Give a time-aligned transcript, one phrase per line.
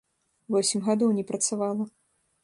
[0.53, 1.83] Восем гадоў не працавала.